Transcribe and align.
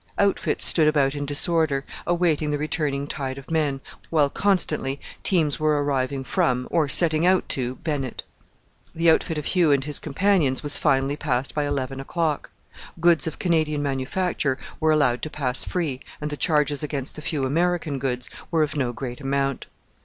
Outfits 0.17 0.65
stood 0.65 0.87
about 0.87 1.13
in 1.13 1.27
disorder, 1.27 1.85
awaiting 2.07 2.49
the 2.49 2.57
returning 2.57 3.05
tide 3.05 3.37
of 3.37 3.51
men, 3.51 3.81
while 4.09 4.31
constantly 4.31 4.99
teams 5.21 5.59
were 5.59 5.83
arriving 5.83 6.23
from, 6.23 6.67
or 6.71 6.89
setting 6.89 7.23
out 7.23 7.47
to, 7.49 7.75
Bennett. 7.75 8.23
The 8.95 9.11
outfit 9.11 9.37
of 9.37 9.45
Hugh 9.45 9.71
and 9.71 9.85
his 9.85 9.99
companions 9.99 10.63
was 10.63 10.75
finally 10.75 11.17
passed 11.17 11.53
by 11.53 11.65
eleven 11.67 11.99
o'clock. 11.99 12.49
Goods 12.99 13.27
of 13.27 13.37
Canadian 13.37 13.83
manufacture 13.83 14.57
were 14.79 14.91
allowed 14.91 15.21
to 15.21 15.29
pass 15.29 15.63
free, 15.63 15.99
and 16.19 16.31
the 16.31 16.35
charges 16.35 16.81
against 16.81 17.15
the 17.15 17.21
few 17.21 17.45
American 17.45 17.99
goods 17.99 18.27
were 18.49 18.63
of 18.63 18.75
no 18.75 18.91
great 18.91 19.21
amount. 19.21 19.67